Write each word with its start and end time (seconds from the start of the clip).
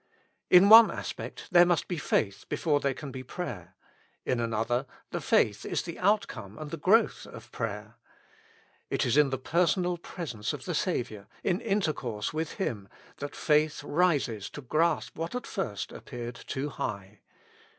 In 0.49 0.67
one 0.67 0.89
aspect 0.89 1.47
there 1.51 1.63
must 1.63 1.87
be 1.87 1.99
faith 1.99 2.45
before 2.49 2.79
there 2.79 2.95
can 2.95 3.11
be 3.11 3.21
prayer; 3.21 3.75
in 4.25 4.39
another 4.39 4.87
the 5.11 5.21
faith 5.21 5.63
is 5.63 5.83
the 5.83 5.99
outcome 5.99 6.57
and 6.57 6.71
the 6.71 6.77
growth 6.77 7.27
of 7.27 7.51
prayer. 7.51 7.97
It 8.89 9.05
is 9.05 9.15
in 9.15 9.29
the 9.29 9.37
personal 9.37 9.99
presence 9.99 10.53
of 10.53 10.65
the 10.65 10.73
Saviour, 10.73 11.27
in 11.43 11.61
intercourse 11.61 12.33
with 12.33 12.53
Him, 12.53 12.89
that 13.17 13.35
faith 13.35 13.83
rises 13.83 14.49
to 14.49 14.61
grasp 14.63 15.17
what 15.19 15.35
at 15.35 15.45
first 15.45 15.91
appeared 15.91 16.33
too 16.33 16.69
high. 16.69 17.19